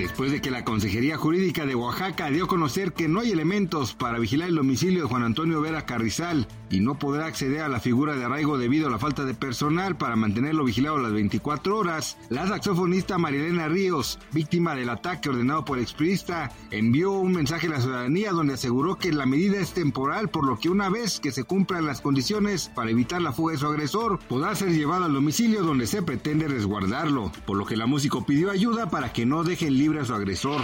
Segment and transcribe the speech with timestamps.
[0.00, 3.92] Después de que la Consejería Jurídica de Oaxaca dio a conocer que no hay elementos
[3.92, 7.80] para vigilar el domicilio de Juan Antonio Vera Carrizal y no podrá acceder a la
[7.80, 12.16] figura de arraigo debido a la falta de personal para mantenerlo vigilado las 24 horas,
[12.30, 17.70] la saxofonista Marilena Ríos, víctima del ataque ordenado por el expriista, envió un mensaje a
[17.70, 21.32] la ciudadanía donde aseguró que la medida es temporal, por lo que una vez que
[21.32, 25.12] se cumplan las condiciones para evitar la fuga de su agresor, podrá ser llevado al
[25.12, 29.44] domicilio donde se pretende resguardarlo, por lo que la músico pidió ayuda para que no
[29.44, 30.60] dejen libre a su agresor.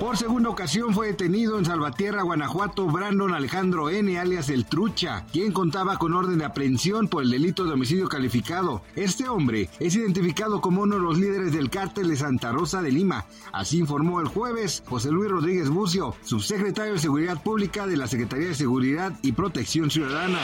[0.00, 5.52] Por segunda ocasión fue detenido en Salvatierra, Guanajuato, Brandon Alejandro N., alias El Trucha, quien
[5.52, 8.82] contaba con orden de aprehensión por el delito de homicidio calificado.
[8.96, 12.92] Este hombre es identificado como uno de los líderes del cártel de Santa Rosa de
[12.92, 13.26] Lima.
[13.52, 18.48] Así informó el jueves José Luis Rodríguez Bucio, subsecretario de Seguridad Pública de la Secretaría
[18.48, 20.38] de Seguridad y Protección Ciudadana.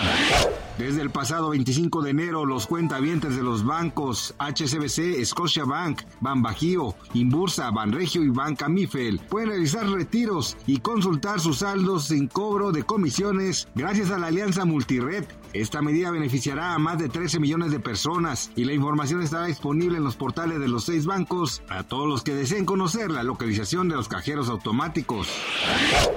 [0.78, 7.70] Desde el pasado 25 de enero, los cuentavientes de los bancos HSBC, Scotiabank, Banbajío, Inbursa,
[7.94, 13.68] Banregio y Banca Mifel pueden realizar retiros y consultar sus saldos sin cobro de comisiones
[13.76, 15.24] gracias a la alianza Multired.
[15.52, 19.98] Esta medida beneficiará a más de 13 millones de personas y la información estará disponible
[19.98, 23.88] en los portales de los seis bancos a todos los que deseen conocer la localización
[23.88, 25.28] de los cajeros automáticos.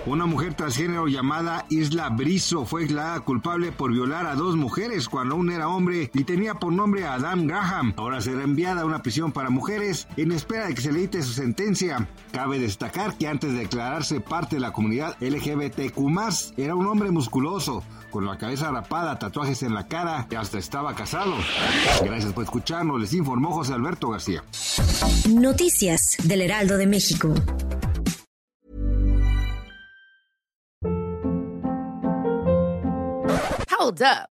[0.08, 5.36] Una mujer transgénero llamada Isla Brizo fue declarada culpable por violar a dos mujeres cuando
[5.36, 7.94] aún era hombre y tenía por nombre a Adam Graham.
[7.98, 11.33] Ahora será enviada a una prisión para mujeres en espera de que se le su
[11.33, 11.67] sentencia.
[12.32, 17.83] Cabe destacar que antes de declararse parte de la comunidad LGBTQ+, era un hombre musculoso,
[18.10, 21.33] con la cabeza rapada, tatuajes en la cara y hasta estaba casado.
[22.04, 24.44] Gracias por escucharnos, les informó José Alberto García.
[25.30, 27.33] Noticias del Heraldo de México.
[33.80, 34.36] Hold up.